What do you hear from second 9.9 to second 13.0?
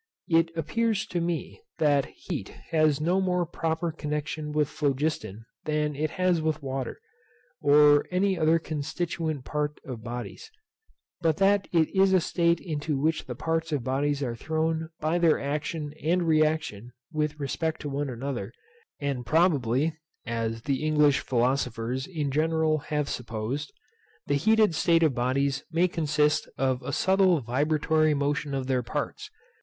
bodies; but that it is a state into